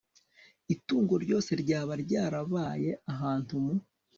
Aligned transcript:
itungo 0.73 1.13
ryose 1.23 1.51
ryaba 1.61 1.93
ryarabaye 2.03 2.89
ahantu 3.13 3.53
mu 3.65 3.75